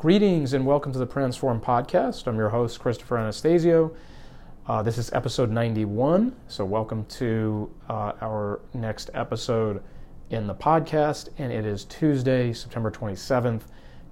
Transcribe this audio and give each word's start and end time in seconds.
Greetings 0.00 0.54
and 0.54 0.64
welcome 0.64 0.92
to 0.92 0.98
the 0.98 1.06
Pransform 1.06 1.60
Podcast. 1.60 2.26
I'm 2.26 2.38
your 2.38 2.48
host, 2.48 2.80
Christopher 2.80 3.18
Anastasio. 3.18 3.94
Uh, 4.66 4.82
this 4.82 4.96
is 4.96 5.12
episode 5.12 5.50
91, 5.50 6.34
so 6.48 6.64
welcome 6.64 7.04
to 7.04 7.70
uh, 7.86 8.12
our 8.22 8.62
next 8.72 9.10
episode 9.12 9.82
in 10.30 10.46
the 10.46 10.54
podcast. 10.54 11.28
And 11.36 11.52
it 11.52 11.66
is 11.66 11.84
Tuesday, 11.84 12.54
September 12.54 12.90
27th, 12.90 13.60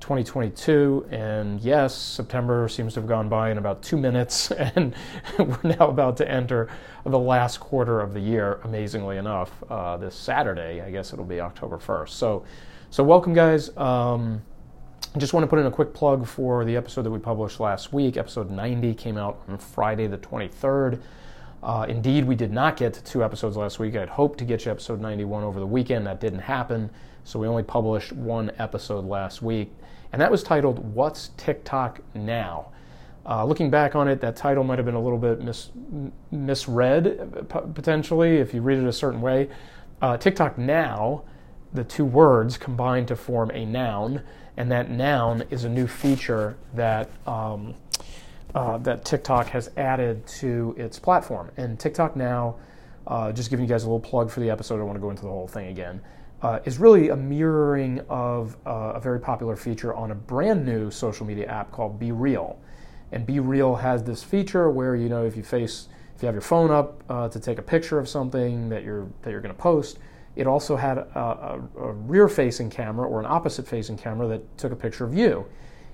2022. 0.00 1.08
And 1.10 1.58
yes, 1.62 1.94
September 1.94 2.68
seems 2.68 2.92
to 2.92 3.00
have 3.00 3.08
gone 3.08 3.30
by 3.30 3.50
in 3.50 3.56
about 3.56 3.82
two 3.82 3.96
minutes, 3.96 4.50
and 4.50 4.94
we're 5.38 5.74
now 5.78 5.88
about 5.88 6.18
to 6.18 6.30
enter 6.30 6.68
the 7.06 7.18
last 7.18 7.60
quarter 7.60 8.00
of 8.00 8.12
the 8.12 8.20
year, 8.20 8.60
amazingly 8.64 9.16
enough. 9.16 9.52
Uh, 9.70 9.96
this 9.96 10.14
Saturday, 10.14 10.82
I 10.82 10.90
guess 10.90 11.14
it'll 11.14 11.24
be 11.24 11.40
October 11.40 11.78
1st. 11.78 12.10
So, 12.10 12.44
so 12.90 13.02
welcome, 13.02 13.32
guys. 13.32 13.74
Um, 13.78 14.42
Just 15.18 15.32
want 15.32 15.42
to 15.42 15.48
put 15.48 15.58
in 15.58 15.66
a 15.66 15.70
quick 15.70 15.92
plug 15.94 16.26
for 16.26 16.64
the 16.64 16.76
episode 16.76 17.02
that 17.02 17.10
we 17.10 17.18
published 17.18 17.58
last 17.58 17.92
week. 17.92 18.16
Episode 18.16 18.50
90 18.50 18.94
came 18.94 19.16
out 19.16 19.42
on 19.48 19.58
Friday, 19.58 20.06
the 20.06 20.18
23rd. 20.18 21.00
Uh, 21.60 21.86
indeed, 21.88 22.24
we 22.24 22.36
did 22.36 22.52
not 22.52 22.76
get 22.76 22.94
to 22.94 23.02
two 23.02 23.24
episodes 23.24 23.56
last 23.56 23.80
week. 23.80 23.96
I'd 23.96 24.10
hoped 24.10 24.38
to 24.38 24.44
get 24.44 24.64
you 24.64 24.70
episode 24.70 25.00
91 25.00 25.42
over 25.42 25.58
the 25.58 25.66
weekend. 25.66 26.06
That 26.06 26.20
didn't 26.20 26.38
happen. 26.38 26.88
So 27.24 27.40
we 27.40 27.48
only 27.48 27.64
published 27.64 28.12
one 28.12 28.52
episode 28.58 29.06
last 29.06 29.42
week. 29.42 29.72
And 30.12 30.22
that 30.22 30.30
was 30.30 30.44
titled, 30.44 30.78
What's 30.94 31.30
TikTok 31.36 32.00
Now? 32.14 32.68
Uh, 33.26 33.44
looking 33.44 33.70
back 33.70 33.96
on 33.96 34.06
it, 34.06 34.20
that 34.20 34.36
title 34.36 34.62
might 34.62 34.78
have 34.78 34.86
been 34.86 34.94
a 34.94 35.02
little 35.02 35.18
bit 35.18 35.42
mis- 35.42 35.70
misread, 36.30 37.44
potentially, 37.74 38.36
if 38.36 38.54
you 38.54 38.62
read 38.62 38.78
it 38.78 38.86
a 38.86 38.92
certain 38.92 39.20
way. 39.20 39.48
Uh, 40.00 40.16
TikTok 40.16 40.58
Now, 40.58 41.24
the 41.72 41.84
two 41.84 42.04
words 42.04 42.56
combine 42.56 43.06
to 43.06 43.16
form 43.16 43.50
a 43.52 43.64
noun 43.64 44.22
and 44.58 44.72
that 44.72 44.90
noun 44.90 45.44
is 45.50 45.62
a 45.62 45.68
new 45.68 45.86
feature 45.86 46.56
that 46.74 47.08
um, 47.26 47.74
uh, 48.54 48.76
that 48.78 49.04
TikTok 49.04 49.46
has 49.48 49.70
added 49.76 50.26
to 50.26 50.74
its 50.76 50.98
platform. 50.98 51.50
And 51.56 51.78
TikTok 51.78 52.16
now, 52.16 52.56
uh, 53.06 53.30
just 53.30 53.50
giving 53.50 53.64
you 53.64 53.68
guys 53.68 53.84
a 53.84 53.86
little 53.86 54.00
plug 54.00 54.30
for 54.30 54.40
the 54.40 54.50
episode, 54.50 54.80
I 54.80 54.82
want 54.82 54.96
to 54.96 55.00
go 55.00 55.10
into 55.10 55.22
the 55.22 55.28
whole 55.28 55.46
thing 55.46 55.68
again, 55.68 56.00
uh, 56.42 56.58
is 56.64 56.78
really 56.78 57.10
a 57.10 57.16
mirroring 57.16 58.00
of 58.08 58.56
uh, 58.66 58.94
a 58.96 59.00
very 59.00 59.20
popular 59.20 59.54
feature 59.54 59.94
on 59.94 60.10
a 60.10 60.14
brand 60.14 60.66
new 60.66 60.90
social 60.90 61.24
media 61.24 61.46
app 61.46 61.70
called 61.70 62.00
BeReal. 62.00 62.56
And 63.12 63.26
BeReal 63.26 63.80
has 63.80 64.02
this 64.02 64.24
feature 64.24 64.70
where 64.70 64.96
you 64.96 65.08
know 65.08 65.24
if 65.24 65.36
you 65.36 65.44
face 65.44 65.88
if 66.16 66.22
you 66.22 66.26
have 66.26 66.34
your 66.34 66.42
phone 66.42 66.72
up 66.72 67.04
uh, 67.08 67.28
to 67.28 67.38
take 67.38 67.58
a 67.58 67.62
picture 67.62 67.98
of 67.98 68.08
something 68.08 68.68
that 68.70 68.82
you're 68.82 69.06
that 69.22 69.30
you're 69.30 69.40
going 69.40 69.54
to 69.54 69.60
post 69.60 69.98
it 70.38 70.46
also 70.46 70.76
had 70.76 70.98
a, 70.98 71.18
a, 71.18 71.60
a 71.80 71.92
rear 71.92 72.28
facing 72.28 72.70
camera 72.70 73.06
or 73.06 73.18
an 73.18 73.26
opposite 73.26 73.66
facing 73.66 73.98
camera 73.98 74.28
that 74.28 74.56
took 74.56 74.70
a 74.70 74.76
picture 74.76 75.04
of 75.04 75.12
you. 75.12 75.44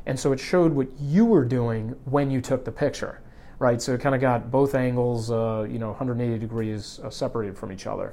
And 0.04 0.20
so 0.20 0.32
it 0.32 0.38
showed 0.38 0.72
what 0.72 0.88
you 1.00 1.24
were 1.24 1.46
doing 1.46 1.96
when 2.04 2.30
you 2.30 2.42
took 2.42 2.62
the 2.62 2.70
picture, 2.70 3.22
right? 3.58 3.80
So 3.80 3.94
it 3.94 4.02
kind 4.02 4.14
of 4.14 4.20
got 4.20 4.50
both 4.50 4.74
angles, 4.74 5.30
uh, 5.30 5.66
you 5.68 5.78
know, 5.78 5.88
180 5.88 6.38
degrees 6.38 7.00
uh, 7.02 7.08
separated 7.08 7.56
from 7.56 7.72
each 7.72 7.86
other 7.86 8.12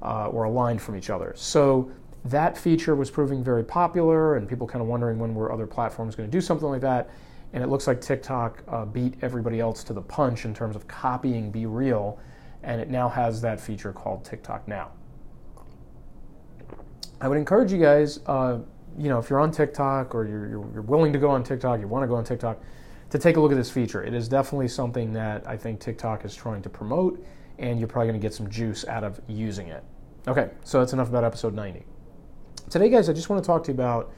uh, 0.00 0.28
or 0.28 0.44
aligned 0.44 0.80
from 0.80 0.96
each 0.96 1.10
other. 1.10 1.32
So 1.36 1.90
that 2.26 2.56
feature 2.56 2.94
was 2.94 3.10
proving 3.10 3.42
very 3.42 3.64
popular, 3.64 4.36
and 4.36 4.48
people 4.48 4.68
kind 4.68 4.80
of 4.80 4.86
wondering 4.86 5.18
when 5.18 5.34
were 5.34 5.52
other 5.52 5.66
platforms 5.66 6.14
going 6.14 6.30
to 6.30 6.32
do 6.32 6.40
something 6.40 6.68
like 6.68 6.82
that. 6.82 7.10
And 7.52 7.64
it 7.64 7.66
looks 7.68 7.88
like 7.88 8.00
TikTok 8.00 8.62
uh, 8.68 8.84
beat 8.84 9.14
everybody 9.22 9.58
else 9.58 9.82
to 9.84 9.92
the 9.92 10.02
punch 10.02 10.44
in 10.44 10.54
terms 10.54 10.76
of 10.76 10.86
copying 10.86 11.52
BeReal, 11.52 12.16
and 12.62 12.80
it 12.80 12.90
now 12.90 13.08
has 13.08 13.40
that 13.40 13.60
feature 13.60 13.92
called 13.92 14.24
TikTok 14.24 14.68
Now. 14.68 14.92
I 17.20 17.28
would 17.28 17.38
encourage 17.38 17.72
you 17.72 17.78
guys, 17.78 18.20
uh, 18.26 18.58
you 18.98 19.08
know, 19.08 19.18
if 19.18 19.30
you're 19.30 19.40
on 19.40 19.50
TikTok 19.50 20.14
or 20.14 20.26
you're, 20.26 20.48
you're, 20.48 20.82
willing 20.82 21.12
to 21.12 21.18
go 21.18 21.30
on 21.30 21.42
TikTok, 21.42 21.80
you 21.80 21.88
want 21.88 22.02
to 22.02 22.06
go 22.06 22.14
on 22.14 22.24
TikTok, 22.24 22.60
to 23.10 23.18
take 23.18 23.36
a 23.36 23.40
look 23.40 23.52
at 23.52 23.56
this 23.56 23.70
feature. 23.70 24.02
It 24.02 24.14
is 24.14 24.28
definitely 24.28 24.68
something 24.68 25.12
that 25.12 25.46
I 25.46 25.56
think 25.56 25.80
TikTok 25.80 26.24
is 26.24 26.34
trying 26.34 26.62
to 26.62 26.70
promote, 26.70 27.24
and 27.58 27.78
you're 27.78 27.88
probably 27.88 28.08
going 28.08 28.20
to 28.20 28.24
get 28.24 28.34
some 28.34 28.48
juice 28.50 28.86
out 28.86 29.04
of 29.04 29.20
using 29.28 29.68
it. 29.68 29.84
Okay, 30.26 30.50
so 30.64 30.78
that's 30.80 30.92
enough 30.92 31.08
about 31.08 31.24
episode 31.24 31.54
90. 31.54 31.84
Today, 32.70 32.88
guys, 32.88 33.08
I 33.08 33.12
just 33.12 33.28
want 33.28 33.42
to 33.42 33.46
talk 33.46 33.62
to 33.64 33.72
you 33.72 33.74
about 33.74 34.12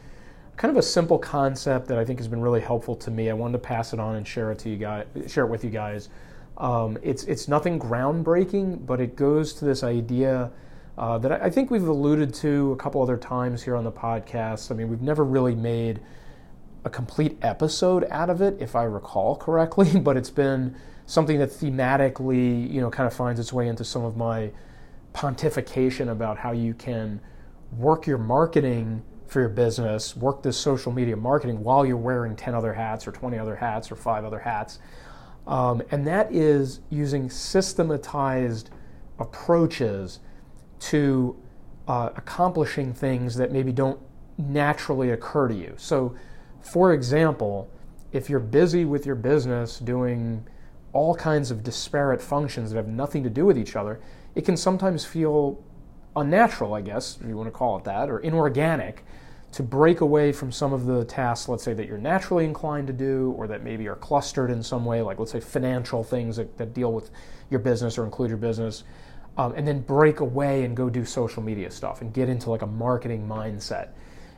kind 0.57 0.71
of 0.71 0.79
a 0.79 0.83
simple 0.83 1.19
concept 1.19 1.89
that 1.89 1.99
I 1.99 2.05
think 2.05 2.19
has 2.19 2.29
been 2.29 2.41
really 2.41 2.61
helpful 2.61 2.97
to 2.97 3.11
me. 3.11 3.29
I 3.29 3.35
wanted 3.35 3.53
to 3.53 3.59
pass 3.59 3.93
it 3.93 4.01
on 4.01 4.17
and 4.17 4.27
share 4.27 4.53
it 4.53 4.59
to 4.61 4.71
you 4.71 4.77
guys, 4.77 5.07
share 5.27 5.45
it 5.45 5.49
with 5.49 5.65
you 5.65 5.71
guys. 5.71 6.09
Um, 6.57 6.97
it's 7.03 7.25
it's 7.25 7.49
nothing 7.49 7.79
groundbreaking, 7.79 8.87
but 8.87 9.01
it 9.01 9.17
goes 9.17 9.53
to 9.55 9.65
this 9.65 9.83
idea 9.83 10.51
uh, 10.99 11.19
that 11.19 11.33
I 11.43 11.51
think 11.51 11.71
we've 11.71 11.87
alluded 11.87 12.33
to 12.35 12.73
a 12.73 12.77
couple 12.77 13.03
other 13.03 13.17
times 13.17 13.63
here 13.63 13.77
on 13.77 13.85
the 13.85 13.93
podcast. 13.93 14.71
I 14.71 14.75
mean, 14.75 14.89
we've 14.89 15.03
never 15.03 15.25
really 15.25 15.55
made 15.55 16.01
a 16.85 16.91
complete 16.91 17.37
episode 17.43 18.07
out 18.11 18.31
of 18.31 18.41
it, 18.41 18.57
if 18.61 18.75
I 18.75 18.85
recall 18.85 19.37
correctly, 19.37 20.01
but 20.01 20.17
it's 20.17 20.31
been 20.31 20.77
something 21.05 21.39
that 21.39 21.51
thematically, 21.51 22.71
you 22.71 22.81
know, 22.81 22.91
kind 22.91 23.07
of 23.07 23.13
finds 23.13 23.39
its 23.39 23.53
way 23.53 23.69
into 23.69 23.85
some 23.85 24.05
of 24.05 24.17
my 24.17 24.51
pontification 25.15 26.11
about 26.11 26.39
how 26.39 26.53
you 26.53 26.75
can 26.75 27.21
work 27.77 28.07
your 28.07 28.19
marketing 28.19 29.03
for 29.27 29.41
your 29.41 29.49
business, 29.49 30.17
work 30.17 30.43
this 30.43 30.57
social 30.57 30.93
media 30.93 31.17
marketing 31.17 31.63
while 31.63 31.85
you're 31.85 31.97
wearing 31.97 32.37
10 32.37 32.55
other 32.55 32.73
hats 32.73 33.07
or 33.07 33.13
20 33.13 33.39
other 33.39 33.57
hats 33.57 33.91
or 33.91 33.97
five 33.97 34.25
other 34.25 34.39
hats. 34.39 34.79
Um, 35.47 35.83
and 35.91 36.07
that 36.07 36.33
is 36.33 36.81
using 36.91 37.29
systematized 37.31 38.71
approaches 39.19 40.21
to 40.81 41.37
uh, 41.89 42.11
accomplishing 42.17 42.93
things 42.93 43.37
that 43.37 43.53
maybe 43.53 43.73
don't 43.73 44.01
naturally 44.39 45.11
occur 45.11 45.49
to 45.49 45.55
you. 45.55 45.75
So, 45.77 46.15
for 46.61 46.93
example, 46.93 47.71
if 48.13 48.29
you're 48.29 48.41
busy 48.41 48.85
with 48.85 49.07
your 49.07 49.15
business 49.15 49.79
doing 49.79 50.47
all 50.93 51.15
kinds 51.15 51.51
of 51.51 51.63
disparate 51.63 52.21
functions 52.21 52.71
that 52.71 52.77
have 52.77 52.89
nothing 52.89 53.23
to 53.23 53.31
do 53.31 53.45
with 53.45 53.59
each 53.59 53.77
other, 53.77 54.01
it 54.35 54.45
can 54.45 54.57
sometimes 54.57 55.05
feel 55.05 55.63
unnatural, 56.17 56.75
I 56.75 56.81
guess, 56.81 57.19
if 57.21 57.29
you 57.29 57.37
want 57.37 57.49
to 57.49 57.53
call 57.53 57.77
it 57.77 57.85
that, 57.85 58.09
or 58.09 58.19
inorganic 58.21 59.05
to 59.53 59.63
break 59.63 60.01
away 60.01 60.33
from 60.33 60.51
some 60.51 60.73
of 60.73 60.87
the 60.87 61.05
tasks, 61.05 61.49
let's 61.49 61.63
say, 61.63 61.73
that 61.73 61.87
you're 61.87 61.99
naturally 61.99 62.45
inclined 62.45 62.87
to 62.87 62.93
do 62.93 63.35
or 63.39 63.47
that 63.47 63.63
maybe 63.63 63.87
are 63.89 63.97
clustered 63.97 64.51
in 64.51 64.63
some 64.63 64.85
way, 64.85 65.03
like 65.03 65.19
let's 65.19 65.33
say 65.33 65.41
financial 65.41 66.03
things 66.03 66.37
that, 66.37 66.57
that 66.59 66.75
deal 66.75 66.93
with 66.93 67.11
your 67.51 67.61
business 67.61 67.97
or 67.97 68.05
include 68.05 68.29
your 68.29 68.39
business 68.39 68.85
um, 69.37 69.53
and 69.57 69.67
then 69.67 69.81
break 69.81 70.21
away 70.21 70.65
and 70.65 70.77
go 70.77 70.89
do 70.89 71.05
social 71.05 71.43
media 71.43 71.71
stuff 71.71 72.01
and 72.01 72.13
get 72.13 72.29
into 72.29 72.51
like 72.51 72.63
a 72.63 72.67
marketing 72.67 73.27
mindset. 73.29 73.91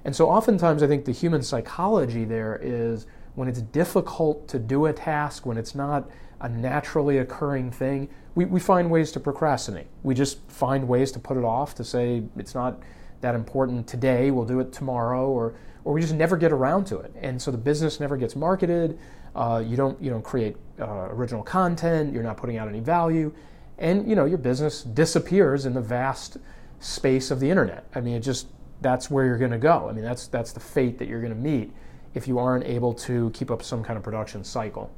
And 0.04 0.14
so 0.14 0.28
oftentimes 0.28 0.82
I 0.82 0.86
think 0.86 1.04
the 1.04 1.12
human 1.12 1.42
psychology 1.42 2.24
there 2.24 2.58
is 2.62 3.06
when 3.34 3.48
it's 3.48 3.62
difficult 3.62 4.48
to 4.48 4.58
do 4.58 4.86
a 4.86 4.92
task, 4.92 5.46
when 5.46 5.56
it's 5.56 5.74
not 5.74 6.08
a 6.40 6.48
naturally 6.48 7.18
occurring 7.18 7.70
thing, 7.70 8.08
we, 8.34 8.44
we 8.44 8.60
find 8.60 8.90
ways 8.90 9.12
to 9.12 9.20
procrastinate. 9.20 9.86
We 10.02 10.14
just 10.14 10.38
find 10.50 10.86
ways 10.86 11.12
to 11.12 11.18
put 11.18 11.36
it 11.36 11.44
off, 11.44 11.74
to 11.76 11.84
say 11.84 12.22
it's 12.36 12.54
not 12.54 12.80
that 13.20 13.34
important 13.34 13.86
today, 13.86 14.30
we'll 14.30 14.44
do 14.44 14.60
it 14.60 14.72
tomorrow, 14.72 15.28
or, 15.28 15.54
or 15.84 15.92
we 15.92 16.00
just 16.00 16.14
never 16.14 16.36
get 16.36 16.52
around 16.52 16.86
to 16.86 16.98
it. 16.98 17.12
And 17.20 17.40
so 17.40 17.50
the 17.50 17.58
business 17.58 17.98
never 17.98 18.16
gets 18.16 18.36
marketed, 18.36 18.98
uh, 19.34 19.62
you, 19.64 19.76
don't, 19.76 20.00
you 20.00 20.10
don't 20.10 20.22
create 20.22 20.56
uh, 20.80 21.08
original 21.10 21.42
content, 21.42 22.12
you're 22.12 22.22
not 22.22 22.36
putting 22.36 22.56
out 22.56 22.68
any 22.68 22.80
value, 22.80 23.32
and 23.78 24.08
you 24.08 24.16
know 24.16 24.24
your 24.24 24.38
business 24.38 24.82
disappears 24.82 25.66
in 25.66 25.74
the 25.74 25.80
vast 25.80 26.38
space 26.80 27.30
of 27.30 27.40
the 27.40 27.50
internet. 27.50 27.84
I 27.94 28.00
mean, 28.00 28.14
it 28.14 28.20
just 28.20 28.48
that's 28.80 29.10
where 29.10 29.24
you're 29.24 29.38
going 29.38 29.50
to 29.50 29.58
go. 29.58 29.88
I 29.88 29.92
mean, 29.92 30.04
that's 30.04 30.26
that's 30.28 30.52
the 30.52 30.60
fate 30.60 30.98
that 30.98 31.08
you're 31.08 31.20
going 31.20 31.34
to 31.34 31.38
meet 31.38 31.72
if 32.14 32.26
you 32.26 32.38
aren't 32.38 32.64
able 32.64 32.94
to 32.94 33.30
keep 33.30 33.50
up 33.50 33.62
some 33.62 33.82
kind 33.82 33.96
of 33.96 34.02
production 34.02 34.44
cycle. 34.44 34.90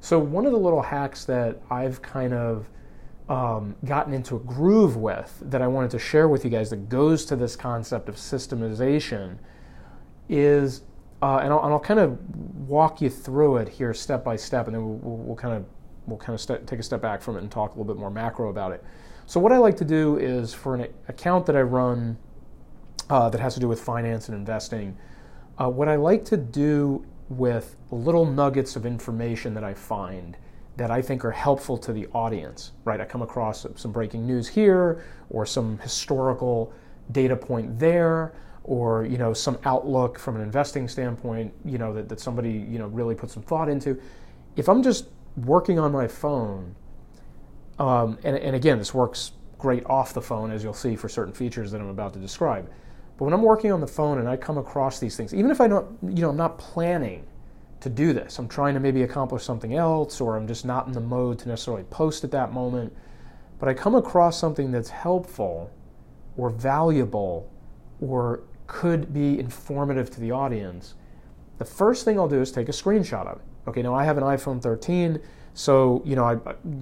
So 0.00 0.18
one 0.18 0.46
of 0.46 0.52
the 0.52 0.58
little 0.58 0.82
hacks 0.82 1.24
that 1.26 1.60
I've 1.70 2.00
kind 2.02 2.32
of 2.32 2.68
um, 3.28 3.76
gotten 3.84 4.12
into 4.12 4.36
a 4.36 4.40
groove 4.40 4.96
with 4.96 5.38
that 5.42 5.62
I 5.62 5.66
wanted 5.66 5.90
to 5.92 5.98
share 5.98 6.28
with 6.28 6.44
you 6.44 6.50
guys 6.50 6.70
that 6.70 6.88
goes 6.88 7.24
to 7.26 7.36
this 7.36 7.54
concept 7.54 8.08
of 8.08 8.16
systemization 8.16 9.38
is, 10.28 10.82
uh, 11.22 11.38
and, 11.42 11.52
I'll, 11.52 11.62
and, 11.62 11.72
I'll, 11.72 11.80
kind 11.80 12.00
of 12.00 12.18
walk 12.68 13.00
you 13.00 13.10
through 13.10 13.58
it 13.58 13.68
here 13.68 13.94
step 13.94 14.24
by 14.24 14.36
step, 14.36 14.66
and 14.66 14.74
then 14.74 14.84
we'll, 14.84 14.96
we'll, 14.96 15.16
we'll 15.18 15.36
kind 15.36 15.54
of 15.54 15.64
we'll 16.10 16.18
kind 16.18 16.34
of 16.34 16.40
st- 16.40 16.66
take 16.66 16.78
a 16.78 16.82
step 16.82 17.00
back 17.00 17.22
from 17.22 17.36
it 17.36 17.40
and 17.40 17.50
talk 17.50 17.70
a 17.70 17.78
little 17.78 17.92
bit 17.92 17.98
more 17.98 18.10
macro 18.10 18.50
about 18.50 18.72
it. 18.72 18.84
So, 19.26 19.40
what 19.40 19.52
I 19.52 19.58
like 19.58 19.76
to 19.76 19.84
do 19.84 20.16
is 20.16 20.52
for 20.52 20.74
an 20.74 20.88
account 21.08 21.46
that 21.46 21.56
I 21.56 21.62
run 21.62 22.18
uh, 23.08 23.28
that 23.30 23.40
has 23.40 23.54
to 23.54 23.60
do 23.60 23.68
with 23.68 23.80
finance 23.80 24.28
and 24.28 24.36
investing, 24.36 24.96
uh, 25.58 25.68
what 25.68 25.88
I 25.88 25.96
like 25.96 26.24
to 26.26 26.36
do 26.36 27.04
with 27.28 27.76
little 27.90 28.26
nuggets 28.26 28.76
of 28.76 28.84
information 28.84 29.54
that 29.54 29.64
I 29.64 29.72
find 29.72 30.36
that 30.76 30.90
I 30.90 31.00
think 31.02 31.24
are 31.24 31.30
helpful 31.30 31.76
to 31.78 31.92
the 31.92 32.06
audience, 32.08 32.72
right? 32.84 33.00
I 33.00 33.04
come 33.04 33.22
across 33.22 33.66
some 33.76 33.92
breaking 33.92 34.26
news 34.26 34.48
here 34.48 35.04
or 35.28 35.46
some 35.46 35.78
historical 35.78 36.72
data 37.12 37.36
point 37.36 37.78
there 37.78 38.32
or 38.64 39.04
you 39.04 39.18
know 39.18 39.32
some 39.32 39.58
outlook 39.64 40.18
from 40.18 40.36
an 40.36 40.42
investing 40.42 40.86
standpoint 40.86 41.52
you 41.64 41.78
know 41.78 41.92
that, 41.92 42.08
that 42.08 42.20
somebody 42.20 42.52
you 42.52 42.78
know 42.78 42.86
really 42.88 43.14
put 43.14 43.30
some 43.30 43.42
thought 43.42 43.68
into 43.68 44.00
if 44.56 44.68
i'm 44.68 44.82
just 44.82 45.06
working 45.36 45.78
on 45.78 45.92
my 45.92 46.08
phone, 46.08 46.74
um, 47.78 48.18
and, 48.24 48.36
and 48.36 48.54
again, 48.56 48.78
this 48.78 48.92
works 48.92 49.32
great 49.58 49.84
off 49.86 50.14
the 50.14 50.22
phone, 50.22 50.50
as 50.50 50.62
you'll 50.62 50.72
see 50.72 50.96
for 50.96 51.08
certain 51.08 51.32
features 51.32 51.70
that 51.70 51.80
I'm 51.80 51.88
about 51.88 52.12
to 52.14 52.18
describe. 52.18 52.70
But 53.16 53.24
when 53.26 53.34
I'm 53.34 53.42
working 53.42 53.72
on 53.72 53.80
the 53.80 53.86
phone 53.86 54.18
and 54.18 54.28
I 54.28 54.36
come 54.36 54.58
across 54.58 54.98
these 54.98 55.16
things, 55.16 55.34
even 55.34 55.50
if 55.50 55.60
I 55.60 55.68
don't, 55.68 55.98
you 56.02 56.22
know, 56.22 56.30
I'm 56.30 56.36
not 56.36 56.58
planning 56.58 57.26
to 57.80 57.88
do 57.88 58.12
this, 58.12 58.38
I'm 58.38 58.48
trying 58.48 58.74
to 58.74 58.80
maybe 58.80 59.02
accomplish 59.02 59.44
something 59.44 59.74
else, 59.74 60.20
or 60.20 60.36
I'm 60.36 60.46
just 60.46 60.64
not 60.64 60.86
in 60.86 60.92
the 60.92 61.00
mode 61.00 61.38
to 61.40 61.48
necessarily 61.48 61.84
post 61.84 62.24
at 62.24 62.30
that 62.30 62.52
moment, 62.52 62.94
but 63.58 63.68
I 63.68 63.74
come 63.74 63.94
across 63.94 64.38
something 64.38 64.72
that's 64.72 64.90
helpful 64.90 65.70
or 66.36 66.50
valuable 66.50 67.50
or 68.00 68.42
could 68.66 69.12
be 69.12 69.38
informative 69.38 70.10
to 70.10 70.20
the 70.20 70.30
audience, 70.30 70.94
the 71.58 71.64
first 71.64 72.04
thing 72.04 72.18
I'll 72.18 72.28
do 72.28 72.40
is 72.40 72.52
take 72.52 72.68
a 72.68 72.72
screenshot 72.72 73.26
of 73.26 73.38
it. 73.38 73.44
Okay, 73.70 73.82
now 73.82 73.94
I 73.94 74.02
have 74.02 74.18
an 74.18 74.24
iPhone 74.24 74.60
13, 74.60 75.20
so 75.54 76.02
you 76.04 76.16
know, 76.16 76.24
I, 76.24 76.32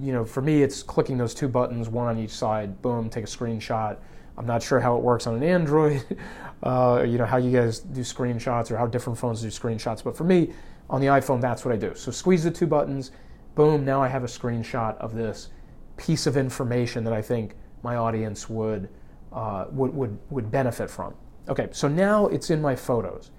you 0.01 0.11
know, 0.11 0.25
for 0.25 0.41
me, 0.41 0.63
it's 0.63 0.81
clicking 0.81 1.19
those 1.19 1.35
two 1.35 1.47
buttons, 1.47 1.87
one 1.87 2.07
on 2.07 2.17
each 2.17 2.31
side. 2.31 2.81
Boom, 2.81 3.11
take 3.11 3.25
a 3.25 3.27
screenshot. 3.27 3.97
I'm 4.35 4.47
not 4.47 4.63
sure 4.63 4.79
how 4.79 4.97
it 4.97 5.03
works 5.03 5.27
on 5.27 5.35
an 5.35 5.43
Android, 5.43 6.03
uh, 6.63 7.05
you 7.07 7.19
know, 7.19 7.27
how 7.27 7.37
you 7.37 7.51
guys 7.51 7.77
do 7.77 8.01
screenshots 8.01 8.71
or 8.71 8.77
how 8.77 8.87
different 8.87 9.19
phones 9.19 9.43
do 9.43 9.49
screenshots. 9.49 10.03
But 10.03 10.17
for 10.17 10.23
me, 10.23 10.51
on 10.89 10.99
the 10.99 11.07
iPhone, 11.07 11.39
that's 11.39 11.63
what 11.63 11.75
I 11.75 11.77
do. 11.77 11.93
So 11.93 12.09
squeeze 12.11 12.43
the 12.43 12.49
two 12.49 12.65
buttons, 12.65 13.11
boom, 13.53 13.85
now 13.85 14.01
I 14.01 14.07
have 14.07 14.23
a 14.23 14.27
screenshot 14.27 14.97
of 14.97 15.13
this 15.13 15.49
piece 15.95 16.25
of 16.25 16.37
information 16.37 17.03
that 17.03 17.13
I 17.13 17.21
think 17.21 17.53
my 17.83 17.97
audience 17.97 18.49
would, 18.49 18.89
uh, 19.31 19.65
would, 19.69 19.93
would, 19.93 20.17
would 20.31 20.49
benefit 20.49 20.89
from. 20.89 21.13
Okay, 21.49 21.67
so 21.71 21.87
now 21.87 22.25
it's 22.29 22.49
in 22.49 22.59
my 22.63 22.75
photos. 22.75 23.29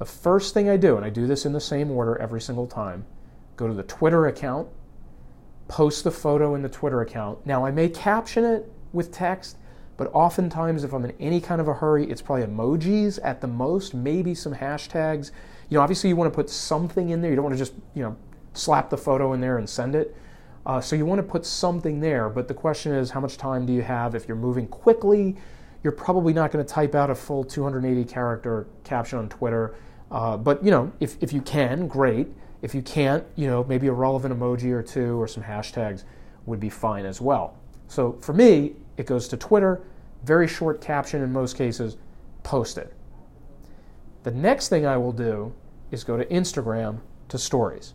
The 0.00 0.06
first 0.06 0.54
thing 0.54 0.70
I 0.70 0.78
do, 0.78 0.96
and 0.96 1.04
I 1.04 1.10
do 1.10 1.26
this 1.26 1.44
in 1.44 1.52
the 1.52 1.60
same 1.60 1.90
order 1.90 2.16
every 2.16 2.40
single 2.40 2.66
time, 2.66 3.04
go 3.56 3.68
to 3.68 3.74
the 3.74 3.82
Twitter 3.82 4.28
account, 4.28 4.66
post 5.68 6.04
the 6.04 6.10
photo 6.10 6.54
in 6.54 6.62
the 6.62 6.70
Twitter 6.70 7.02
account. 7.02 7.44
Now, 7.44 7.66
I 7.66 7.70
may 7.70 7.90
caption 7.90 8.42
it 8.42 8.72
with 8.94 9.12
text, 9.12 9.58
but 9.98 10.10
oftentimes, 10.14 10.84
if 10.84 10.94
I'm 10.94 11.04
in 11.04 11.12
any 11.20 11.38
kind 11.38 11.60
of 11.60 11.68
a 11.68 11.74
hurry, 11.74 12.10
it's 12.10 12.22
probably 12.22 12.46
emojis 12.46 13.18
at 13.22 13.42
the 13.42 13.46
most, 13.46 13.92
maybe 13.92 14.34
some 14.34 14.54
hashtags. 14.54 15.32
You 15.68 15.74
know, 15.74 15.82
obviously, 15.82 16.08
you 16.08 16.16
want 16.16 16.32
to 16.32 16.34
put 16.34 16.48
something 16.48 17.10
in 17.10 17.20
there. 17.20 17.28
You 17.28 17.36
don't 17.36 17.44
want 17.44 17.56
to 17.56 17.58
just, 17.58 17.74
you 17.92 18.02
know, 18.02 18.16
slap 18.54 18.88
the 18.88 18.96
photo 18.96 19.34
in 19.34 19.42
there 19.42 19.58
and 19.58 19.68
send 19.68 19.94
it. 19.94 20.16
Uh, 20.64 20.80
so 20.80 20.96
you 20.96 21.04
want 21.04 21.18
to 21.18 21.22
put 21.22 21.44
something 21.44 22.00
there, 22.00 22.30
but 22.30 22.48
the 22.48 22.54
question 22.54 22.92
is, 22.92 23.10
how 23.10 23.20
much 23.20 23.36
time 23.36 23.66
do 23.66 23.74
you 23.74 23.82
have? 23.82 24.14
If 24.14 24.26
you're 24.26 24.36
moving 24.38 24.66
quickly, 24.66 25.36
you're 25.82 25.92
probably 25.92 26.32
not 26.32 26.50
going 26.50 26.64
to 26.64 26.72
type 26.72 26.94
out 26.94 27.10
a 27.10 27.14
full 27.14 27.44
280 27.44 28.02
character 28.06 28.66
caption 28.82 29.18
on 29.18 29.28
Twitter. 29.28 29.74
Uh, 30.10 30.36
but 30.36 30.64
you 30.64 30.70
know, 30.70 30.92
if, 31.00 31.16
if 31.20 31.32
you 31.32 31.40
can, 31.40 31.86
great. 31.86 32.28
If 32.62 32.74
you 32.74 32.82
can't, 32.82 33.24
you 33.36 33.46
know, 33.46 33.64
maybe 33.64 33.86
a 33.86 33.92
relevant 33.92 34.38
emoji 34.38 34.70
or 34.70 34.82
two 34.82 35.20
or 35.20 35.26
some 35.26 35.42
hashtags 35.42 36.04
would 36.46 36.60
be 36.60 36.68
fine 36.68 37.06
as 37.06 37.20
well. 37.20 37.56
So 37.88 38.12
for 38.20 38.32
me, 38.32 38.74
it 38.96 39.06
goes 39.06 39.28
to 39.28 39.36
Twitter, 39.36 39.82
very 40.24 40.46
short 40.46 40.80
caption 40.80 41.22
in 41.22 41.32
most 41.32 41.56
cases, 41.56 41.96
post 42.42 42.76
it. 42.76 42.92
The 44.22 44.30
next 44.30 44.68
thing 44.68 44.84
I 44.84 44.96
will 44.96 45.12
do 45.12 45.54
is 45.90 46.04
go 46.04 46.16
to 46.16 46.24
Instagram 46.26 47.00
to 47.28 47.38
stories. 47.38 47.94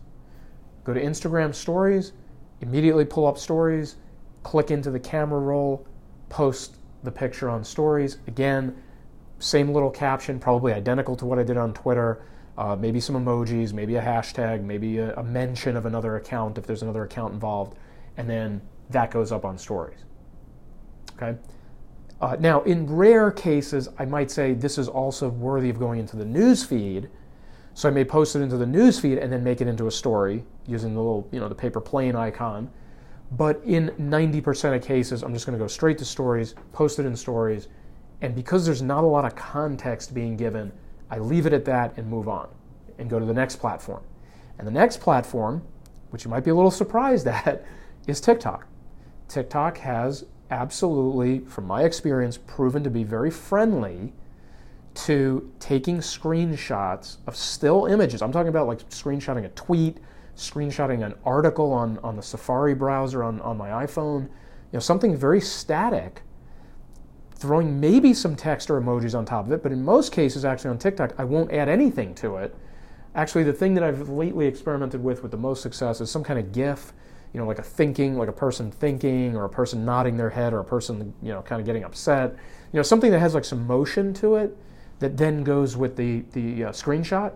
Go 0.84 0.92
to 0.92 1.00
Instagram 1.00 1.54
stories, 1.54 2.12
immediately 2.60 3.04
pull 3.04 3.26
up 3.26 3.38
stories, 3.38 3.96
click 4.42 4.70
into 4.70 4.90
the 4.90 5.00
camera 5.00 5.40
roll, 5.40 5.86
post 6.28 6.76
the 7.04 7.10
picture 7.10 7.48
on 7.48 7.62
stories. 7.62 8.18
Again, 8.26 8.76
same 9.38 9.72
little 9.72 9.90
caption, 9.90 10.38
probably 10.38 10.72
identical 10.72 11.16
to 11.16 11.26
what 11.26 11.38
I 11.38 11.42
did 11.42 11.56
on 11.56 11.74
Twitter. 11.74 12.22
Uh, 12.56 12.74
maybe 12.74 13.00
some 13.00 13.16
emojis, 13.16 13.72
maybe 13.72 13.96
a 13.96 14.02
hashtag, 14.02 14.62
maybe 14.62 14.98
a, 14.98 15.14
a 15.16 15.22
mention 15.22 15.76
of 15.76 15.84
another 15.84 16.16
account 16.16 16.56
if 16.56 16.66
there's 16.66 16.82
another 16.82 17.04
account 17.04 17.34
involved, 17.34 17.76
and 18.16 18.28
then 18.30 18.62
that 18.88 19.10
goes 19.10 19.30
up 19.30 19.44
on 19.44 19.58
stories. 19.58 19.98
Okay. 21.16 21.36
Uh, 22.20 22.36
now, 22.40 22.62
in 22.62 22.86
rare 22.86 23.30
cases, 23.30 23.88
I 23.98 24.06
might 24.06 24.30
say 24.30 24.54
this 24.54 24.78
is 24.78 24.88
also 24.88 25.28
worthy 25.28 25.68
of 25.68 25.78
going 25.78 26.00
into 26.00 26.16
the 26.16 26.24
news 26.24 26.64
feed. 26.64 27.10
So 27.74 27.90
I 27.90 27.92
may 27.92 28.04
post 28.04 28.34
it 28.36 28.40
into 28.40 28.56
the 28.56 28.66
news 28.66 28.98
feed 28.98 29.18
and 29.18 29.30
then 29.30 29.44
make 29.44 29.60
it 29.60 29.68
into 29.68 29.86
a 29.86 29.90
story 29.90 30.44
using 30.66 30.94
the 30.94 31.00
little, 31.00 31.28
you 31.30 31.40
know, 31.40 31.48
the 31.48 31.54
paper 31.54 31.78
plane 31.78 32.16
icon. 32.16 32.70
But 33.32 33.60
in 33.64 33.90
90% 34.00 34.76
of 34.76 34.82
cases, 34.82 35.22
I'm 35.22 35.34
just 35.34 35.44
going 35.44 35.58
to 35.58 35.62
go 35.62 35.68
straight 35.68 35.98
to 35.98 36.06
stories, 36.06 36.54
post 36.72 36.98
it 36.98 37.04
in 37.04 37.14
stories, 37.14 37.68
and 38.20 38.34
because 38.34 38.64
there's 38.64 38.82
not 38.82 39.04
a 39.04 39.06
lot 39.06 39.24
of 39.24 39.34
context 39.36 40.14
being 40.14 40.36
given, 40.36 40.72
I 41.10 41.18
leave 41.18 41.46
it 41.46 41.52
at 41.52 41.64
that 41.66 41.96
and 41.96 42.08
move 42.08 42.28
on 42.28 42.48
and 42.98 43.10
go 43.10 43.18
to 43.18 43.24
the 43.24 43.34
next 43.34 43.56
platform. 43.56 44.02
And 44.58 44.66
the 44.66 44.72
next 44.72 45.00
platform, 45.00 45.62
which 46.10 46.24
you 46.24 46.30
might 46.30 46.44
be 46.44 46.50
a 46.50 46.54
little 46.54 46.70
surprised 46.82 47.26
at, 47.26 47.64
is 48.06 48.20
TikTok. 48.20 48.66
TikTok 49.28 49.78
has 49.78 50.24
absolutely, 50.50 51.40
from 51.40 51.66
my 51.66 51.82
experience, 51.82 52.38
proven 52.38 52.82
to 52.84 52.90
be 52.90 53.04
very 53.04 53.30
friendly 53.30 54.12
to 54.94 55.52
taking 55.60 55.98
screenshots 55.98 57.18
of 57.26 57.36
still 57.36 57.86
images. 57.86 58.22
I'm 58.22 58.32
talking 58.32 58.48
about 58.48 58.66
like 58.66 58.88
screenshotting 58.88 59.44
a 59.44 59.50
tweet, 59.50 59.98
screenshotting 60.36 61.04
an 61.04 61.14
article 61.24 61.72
on, 61.72 61.98
on 61.98 62.16
the 62.16 62.22
Safari 62.22 62.74
browser 62.74 63.22
on, 63.22 63.40
on 63.42 63.58
my 63.58 63.68
iPhone, 63.84 64.22
you 64.22 64.28
know, 64.72 64.78
something 64.78 65.14
very 65.14 65.40
static 65.40 66.22
throwing 67.36 67.78
maybe 67.78 68.14
some 68.14 68.34
text 68.34 68.70
or 68.70 68.80
emojis 68.80 69.16
on 69.16 69.24
top 69.24 69.46
of 69.46 69.52
it, 69.52 69.62
but 69.62 69.70
in 69.70 69.84
most 69.84 70.10
cases, 70.10 70.44
actually 70.44 70.70
on 70.70 70.78
TikTok, 70.78 71.14
I 71.18 71.24
won't 71.24 71.52
add 71.52 71.68
anything 71.68 72.14
to 72.16 72.36
it. 72.36 72.54
Actually, 73.14 73.44
the 73.44 73.52
thing 73.52 73.74
that 73.74 73.84
I've 73.84 74.08
lately 74.08 74.46
experimented 74.46 75.02
with 75.02 75.22
with 75.22 75.30
the 75.30 75.36
most 75.36 75.62
success 75.62 76.00
is 76.00 76.10
some 76.10 76.24
kind 76.24 76.38
of 76.38 76.52
GIF, 76.52 76.92
you 77.32 77.40
know, 77.40 77.46
like 77.46 77.58
a 77.58 77.62
thinking, 77.62 78.16
like 78.16 78.28
a 78.28 78.32
person 78.32 78.70
thinking, 78.70 79.36
or 79.36 79.44
a 79.44 79.48
person 79.48 79.84
nodding 79.84 80.16
their 80.16 80.30
head, 80.30 80.52
or 80.52 80.60
a 80.60 80.64
person, 80.64 81.14
you 81.22 81.32
know, 81.32 81.42
kind 81.42 81.60
of 81.60 81.66
getting 81.66 81.84
upset. 81.84 82.32
You 82.72 82.78
know, 82.78 82.82
something 82.82 83.10
that 83.10 83.20
has 83.20 83.34
like 83.34 83.44
some 83.44 83.66
motion 83.66 84.14
to 84.14 84.36
it 84.36 84.56
that 84.98 85.16
then 85.16 85.44
goes 85.44 85.76
with 85.76 85.96
the 85.96 86.24
the 86.32 86.64
uh, 86.64 86.72
screenshot. 86.72 87.32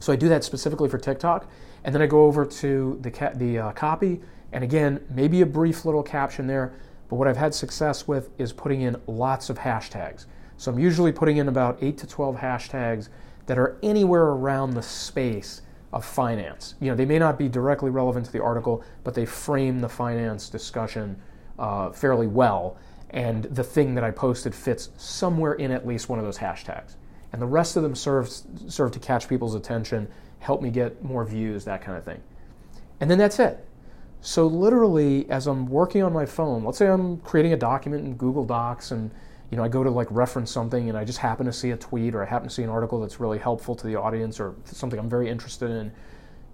So 0.00 0.12
I 0.12 0.16
do 0.16 0.28
that 0.28 0.44
specifically 0.44 0.88
for 0.88 0.98
TikTok, 0.98 1.48
and 1.84 1.94
then 1.94 2.02
I 2.02 2.06
go 2.06 2.24
over 2.24 2.44
to 2.44 2.98
the 3.02 3.10
ca- 3.10 3.32
the 3.34 3.58
uh, 3.58 3.72
copy, 3.72 4.20
and 4.52 4.64
again, 4.64 5.04
maybe 5.10 5.42
a 5.42 5.46
brief 5.46 5.84
little 5.84 6.02
caption 6.02 6.46
there 6.48 6.74
but 7.08 7.16
what 7.16 7.28
I've 7.28 7.36
had 7.36 7.54
success 7.54 8.08
with 8.08 8.30
is 8.38 8.52
putting 8.52 8.82
in 8.82 8.96
lots 9.06 9.50
of 9.50 9.58
hashtags. 9.58 10.26
So 10.56 10.72
I'm 10.72 10.78
usually 10.78 11.12
putting 11.12 11.36
in 11.36 11.48
about 11.48 11.78
8 11.82 11.98
to 11.98 12.06
12 12.06 12.36
hashtags 12.36 13.08
that 13.46 13.58
are 13.58 13.76
anywhere 13.82 14.24
around 14.24 14.72
the 14.72 14.82
space 14.82 15.62
of 15.92 16.04
finance. 16.04 16.74
You 16.80 16.90
know, 16.90 16.96
they 16.96 17.04
may 17.04 17.18
not 17.18 17.38
be 17.38 17.48
directly 17.48 17.90
relevant 17.90 18.26
to 18.26 18.32
the 18.32 18.42
article, 18.42 18.82
but 19.04 19.14
they 19.14 19.24
frame 19.24 19.80
the 19.80 19.88
finance 19.88 20.48
discussion 20.48 21.16
uh, 21.58 21.90
fairly 21.90 22.26
well. 22.26 22.76
And 23.10 23.44
the 23.44 23.62
thing 23.62 23.94
that 23.94 24.04
I 24.04 24.10
posted 24.10 24.54
fits 24.54 24.90
somewhere 24.96 25.54
in 25.54 25.70
at 25.70 25.86
least 25.86 26.08
one 26.08 26.18
of 26.18 26.24
those 26.24 26.38
hashtags. 26.38 26.96
And 27.32 27.40
the 27.40 27.46
rest 27.46 27.76
of 27.76 27.82
them 27.82 27.94
serve, 27.94 28.28
serve 28.66 28.92
to 28.92 28.98
catch 28.98 29.28
people's 29.28 29.54
attention, 29.54 30.08
help 30.38 30.62
me 30.62 30.70
get 30.70 31.02
more 31.04 31.24
views, 31.24 31.64
that 31.64 31.82
kind 31.82 31.96
of 31.96 32.04
thing. 32.04 32.20
And 33.00 33.10
then 33.10 33.18
that's 33.18 33.38
it. 33.38 33.65
So 34.26 34.48
literally, 34.48 35.30
as 35.30 35.46
I'm 35.46 35.68
working 35.68 36.02
on 36.02 36.12
my 36.12 36.26
phone, 36.26 36.64
let's 36.64 36.78
say 36.78 36.88
I'm 36.88 37.18
creating 37.18 37.52
a 37.52 37.56
document 37.56 38.04
in 38.04 38.16
Google 38.16 38.44
Docs 38.44 38.90
and 38.90 39.12
you 39.52 39.56
know, 39.56 39.62
I 39.62 39.68
go 39.68 39.84
to 39.84 39.90
like 39.90 40.08
reference 40.10 40.50
something 40.50 40.88
and 40.88 40.98
I 40.98 41.04
just 41.04 41.18
happen 41.18 41.46
to 41.46 41.52
see 41.52 41.70
a 41.70 41.76
tweet 41.76 42.12
or 42.12 42.24
I 42.24 42.26
happen 42.26 42.48
to 42.48 42.52
see 42.52 42.64
an 42.64 42.68
article 42.68 43.00
that's 43.00 43.20
really 43.20 43.38
helpful 43.38 43.76
to 43.76 43.86
the 43.86 43.94
audience 43.94 44.40
or 44.40 44.56
something 44.64 44.98
I'm 44.98 45.08
very 45.08 45.28
interested 45.30 45.70
in. 45.70 45.92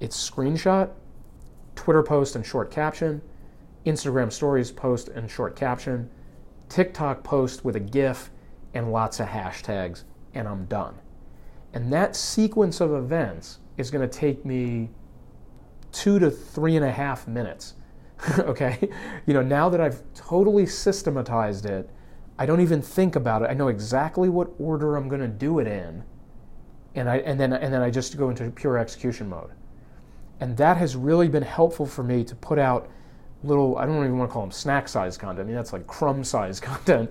It's 0.01 0.31
screenshot, 0.31 0.91
Twitter 1.75 2.03
post 2.03 2.37
and 2.37 2.45
short 2.45 2.71
caption, 2.71 3.23
Instagram 3.87 4.31
stories 4.31 4.71
post 4.71 5.09
and 5.09 5.31
short 5.31 5.57
caption, 5.57 6.11
TikTok 6.69 7.25
post 7.25 7.65
with 7.65 7.77
a 7.77 7.81
GIF 7.81 8.29
and 8.75 8.93
lots 8.93 9.19
of 9.19 9.29
hashtags, 9.29 10.03
and 10.35 10.47
I'm 10.47 10.67
done. 10.67 10.97
And 11.73 11.91
that 11.91 12.17
sequence 12.17 12.83
of 12.83 12.93
events 12.93 13.61
is 13.79 13.91
going 13.91 14.07
to 14.07 14.19
take 14.19 14.45
me 14.45 14.91
two 15.93 16.19
to 16.19 16.31
three 16.31 16.77
and 16.77 16.85
a 16.85 16.91
half 16.91 17.29
minutes. 17.29 17.75
okay? 18.39 18.89
You 19.27 19.35
know, 19.35 19.43
now 19.43 19.69
that 19.69 19.81
I've 19.81 20.03
totally 20.15 20.67
systematized 20.67 21.67
it, 21.67 21.89
I 22.39 22.47
don't 22.47 22.61
even 22.61 22.83
think 22.83 23.15
about 23.15 23.43
it. 23.43 23.51
I 23.51 23.55
know 23.55 23.69
exactly 23.69 24.29
what 24.29 24.51
order 24.59 24.97
I'm 24.97 25.09
going 25.09 25.21
to 25.21 25.29
do 25.29 25.59
it 25.59 25.67
in. 25.67 26.03
And, 26.95 27.09
I, 27.09 27.19
and, 27.19 27.39
then, 27.39 27.53
and 27.53 27.73
then 27.73 27.83
I 27.83 27.91
just 27.91 28.17
go 28.17 28.31
into 28.31 28.51
pure 28.51 28.79
execution 28.79 29.29
mode. 29.29 29.51
And 30.41 30.57
that 30.57 30.77
has 30.77 30.97
really 30.97 31.29
been 31.29 31.43
helpful 31.43 31.87
for 31.87 32.03
me 32.03 32.25
to 32.25 32.35
put 32.35 32.59
out 32.59 32.91
little, 33.45 33.77
I 33.79 33.87
don't 33.87 33.97
even 33.99 34.19
want 34.19 34.31
to 34.31 34.33
call 34.33 34.43
them 34.43 34.51
snack 34.51 34.89
size 34.89 35.17
content. 35.17 35.41
I 35.41 35.45
mean, 35.45 35.55
that's 35.55 35.73
like 35.73 35.87
crumb 35.87 36.25
size 36.25 36.61
content. 36.61 37.11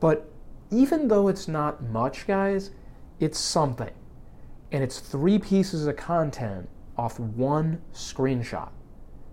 But 0.00 0.30
even 0.70 1.08
though 1.08 1.28
it's 1.28 1.48
not 1.48 1.82
much, 1.82 2.26
guys, 2.26 2.70
it's 3.20 3.38
something. 3.38 3.92
And 4.72 4.82
it's 4.82 4.98
three 4.98 5.38
pieces 5.38 5.86
of 5.86 5.96
content 5.96 6.68
off 7.02 7.18
one 7.18 7.82
screenshot. 7.92 8.70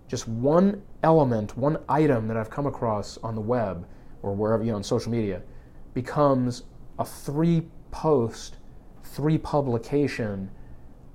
Just 0.08 0.26
one 0.26 0.82
element, 1.04 1.56
one 1.56 1.78
item 1.88 2.26
that 2.26 2.36
I've 2.36 2.50
come 2.50 2.66
across 2.66 3.16
on 3.18 3.36
the 3.36 3.40
web 3.40 3.86
or 4.22 4.34
wherever, 4.34 4.64
you 4.64 4.72
know, 4.72 4.76
on 4.76 4.82
social 4.82 5.12
media 5.12 5.40
becomes 5.94 6.64
a 6.98 7.04
three 7.04 7.62
post, 7.92 8.56
three 9.04 9.38
publication 9.38 10.50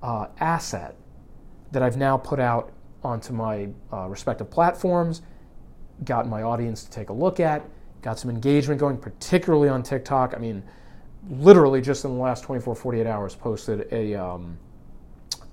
uh, 0.02 0.28
asset 0.40 0.96
that 1.72 1.82
I've 1.82 1.98
now 1.98 2.16
put 2.16 2.40
out 2.40 2.72
onto 3.04 3.34
my 3.34 3.68
uh, 3.92 4.08
respective 4.08 4.50
platforms, 4.50 5.20
gotten 6.04 6.30
my 6.30 6.42
audience 6.42 6.84
to 6.84 6.90
take 6.90 7.10
a 7.10 7.12
look 7.12 7.38
at, 7.38 7.62
got 8.00 8.18
some 8.18 8.30
engagement 8.30 8.80
going, 8.80 8.96
particularly 8.96 9.68
on 9.68 9.82
TikTok. 9.82 10.32
I 10.34 10.38
mean, 10.38 10.62
literally 11.28 11.82
just 11.82 12.06
in 12.06 12.14
the 12.14 12.20
last 12.20 12.44
24, 12.44 12.74
48 12.74 13.06
hours 13.06 13.34
posted 13.34 13.92
a 13.92 14.14
um, 14.14 14.58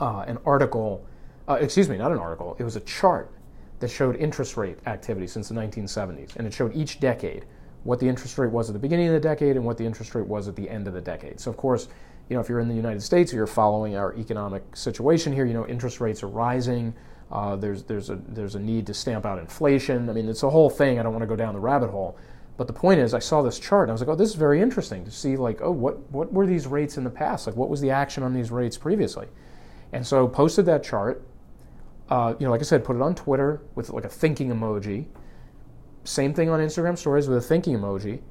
uh, 0.04 0.26
an 0.28 0.38
article. 0.46 1.06
Uh, 1.48 1.54
excuse 1.56 1.88
me, 1.88 1.98
not 1.98 2.12
an 2.12 2.18
article. 2.18 2.56
It 2.60 2.64
was 2.64 2.76
a 2.76 2.82
chart 2.82 3.32
that 3.80 3.90
showed 3.90 4.16
interest 4.18 4.58
rate 4.58 4.78
activity 4.86 5.28
since 5.28 5.50
the 5.50 5.56
1970s, 5.56 6.36
and 6.36 6.46
it 6.46 6.54
showed 6.54 6.76
each 6.76 7.00
decade 7.00 7.46
what 7.84 8.00
the 8.00 8.08
interest 8.08 8.38
rate 8.38 8.52
was 8.52 8.70
at 8.70 8.74
the 8.74 8.80
beginning 8.80 9.08
of 9.08 9.14
the 9.14 9.20
decade 9.20 9.56
and 9.56 9.66
what 9.66 9.78
the 9.78 9.86
interest 9.86 10.16
rate 10.16 10.26
was 10.26 10.48
at 10.48 10.56
the 10.56 10.70
end 10.70 10.88
of 10.88 10.94
the 10.94 11.02
decade. 11.02 11.40
So, 11.40 11.52
of 11.52 11.58
course, 11.58 11.88
you 12.30 12.36
know, 12.36 12.42
if 12.42 12.48
you're 12.48 12.60
in 12.60 12.70
the 12.70 12.76
United 12.76 13.02
States 13.02 13.34
or 13.34 13.38
you're 13.38 13.48
following 13.48 13.96
our 13.96 14.14
economic 14.16 14.64
situation 14.76 15.34
here, 15.34 15.46
you 15.46 15.54
know, 15.54 15.68
interest 15.68 16.00
rates 16.00 16.24
are 16.24 16.30
rising. 16.30 16.94
Uh, 17.32 17.56
there's 17.56 17.84
there's 17.84 18.10
a 18.10 18.16
there's 18.28 18.56
a 18.56 18.60
need 18.60 18.86
to 18.88 18.94
stamp 18.94 19.26
out 19.26 19.40
inflation. 19.40 20.10
I 20.10 20.14
mean, 20.14 20.30
it's 20.30 20.44
a 20.44 20.50
whole 20.50 20.70
thing. 20.70 21.00
I 21.00 21.04
don't 21.04 21.14
want 21.14 21.24
to 21.24 21.28
go 21.28 21.36
down 21.36 21.54
the 21.54 21.60
rabbit 21.60 21.90
hole. 21.90 22.18
But 22.56 22.68
the 22.68 22.74
point 22.74 23.00
is, 23.00 23.14
I 23.14 23.20
saw 23.20 23.42
this 23.42 23.58
chart 23.58 23.86
and 23.86 23.92
I 23.92 23.94
was 23.94 24.02
like, 24.02 24.10
oh, 24.10 24.16
this 24.16 24.30
is 24.30 24.36
very 24.36 24.62
interesting 24.62 25.04
to 25.06 25.12
see, 25.12 25.36
like, 25.36 25.60
oh, 25.62 25.72
what, 25.72 26.00
what 26.12 26.32
were 26.32 26.46
these 26.46 26.68
rates 26.68 26.98
in 26.98 27.04
the 27.04 27.10
past? 27.10 27.48
Like, 27.48 27.56
what 27.56 27.68
was 27.68 27.82
the 27.82 27.90
action 27.90 28.22
on 28.22 28.32
these 28.32 28.52
rates 28.52 28.78
previously? 28.78 29.28
And 29.94 30.06
so 30.06 30.28
posted 30.28 30.66
that 30.66 30.84
chart. 30.84 31.26
Uh, 32.10 32.34
you 32.40 32.46
know, 32.46 32.52
like 32.52 32.62
I 32.62 32.64
said, 32.64 32.84
put 32.84 32.96
it 32.96 33.02
on 33.02 33.16
Twitter 33.16 33.62
with 33.76 33.90
like 33.92 34.06
a 34.06 34.10
thinking 34.10 34.50
emoji. 34.50 35.06
Same 36.04 36.34
thing 36.34 36.50
on 36.50 36.60
Instagram 36.60 36.98
stories 36.98 37.30
with 37.30 37.38
a 37.38 37.42
thinking 37.42 37.78
emoji. 37.78 38.22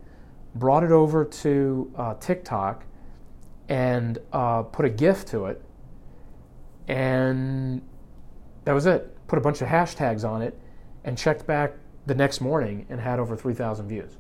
Brought 0.57 0.83
it 0.83 0.91
over 0.91 1.25
to 1.25 1.93
uh, 1.97 2.15
TikTok 2.15 2.85
and 3.69 4.19
uh, 4.33 4.65
put 4.65 4.85
a 4.85 4.91
GIF 4.91 5.25
to 5.27 5.47
it. 5.47 5.65
And 6.89 7.81
that 8.65 8.73
was 8.73 8.85
it. 8.87 9.17
Put 9.29 9.39
a 9.39 9.43
bunch 9.43 9.63
of 9.63 9.69
hashtags 9.69 10.29
on 10.29 10.43
it 10.43 10.59
and 11.05 11.17
checked 11.17 11.47
back 11.47 11.75
the 12.07 12.15
next 12.15 12.41
morning 12.41 12.87
and 12.91 13.01
had 13.01 13.19
over 13.19 13.37
3,000 13.37 13.89
views. 13.89 14.19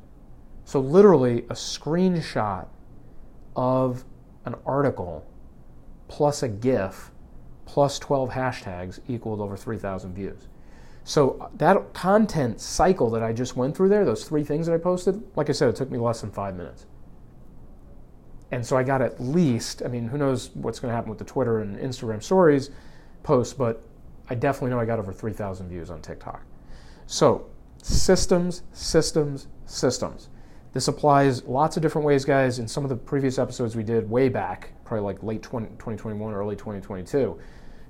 So, 0.65 0.79
literally, 0.79 1.41
a 1.51 1.55
screenshot 1.55 2.69
of 3.57 4.05
an 4.45 4.55
article 4.65 5.27
plus 6.09 6.43
a 6.43 6.49
GIF 6.49 7.11
plus 7.65 7.99
12 7.99 8.31
hashtags 8.31 9.01
equaled 9.09 9.41
over 9.41 9.57
3,000 9.57 10.15
views. 10.15 10.49
So, 11.05 11.39
uh, 11.41 11.49
that 11.57 11.95
content 11.95 12.61
cycle 12.61 13.11
that 13.11 13.23
I 13.23 13.33
just 13.33 13.57
went 13.57 13.77
through 13.77 13.89
there, 13.89 14.05
those 14.05 14.25
three 14.25 14.45
things 14.45 14.67
that 14.67 14.75
I 14.75 14.79
posted, 14.79 15.21
like 15.37 15.49
I 15.49 15.53
said, 15.53 15.69
it 15.69 15.77
took 15.77 15.91
me 15.91 15.99
less 15.99 16.21
than 16.21 16.31
five 16.31 16.55
minutes. 16.55 16.87
And 18.53 18.65
so 18.65 18.77
I 18.77 18.83
got 18.83 19.01
at 19.01 19.19
least, 19.19 19.83
I 19.85 19.89
mean, 19.89 20.09
who 20.09 20.19
knows 20.19 20.51
what's 20.55 20.79
going 20.79 20.91
to 20.91 20.95
happen 20.95 21.09
with 21.09 21.19
the 21.19 21.25
Twitter 21.25 21.61
and 21.61 21.77
Instagram 21.79 22.23
stories 22.23 22.71
posts, 23.23 23.55
but 23.55 23.83
I 24.29 24.35
definitely 24.35 24.71
know 24.71 24.79
I 24.79 24.85
got 24.85 24.99
over 24.99 25.13
3,000 25.13 25.69
views 25.69 25.91
on 25.91 26.03
TikTok. 26.03 26.43
So 27.07 27.47
systems, 27.83 28.63
systems, 28.73 29.49
systems. 29.65 30.29
This 30.73 30.89
applies 30.89 31.45
lots 31.45 31.77
of 31.77 31.83
different 31.83 32.07
ways, 32.07 32.25
guys. 32.25 32.59
In 32.59 32.67
some 32.67 32.83
of 32.83 32.89
the 32.89 32.97
previous 32.97 33.39
episodes 33.39 33.77
we 33.77 33.83
did 33.83 34.09
way 34.09 34.31
back, 34.31 34.73
probably 34.85 35.05
like 35.05 35.23
late 35.23 35.43
20, 35.43 35.67
2021, 35.67 36.33
early 36.33 36.57
2022, 36.57 37.39